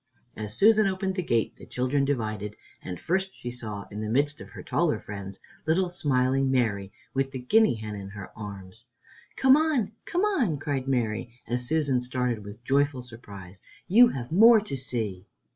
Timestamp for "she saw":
3.35-3.85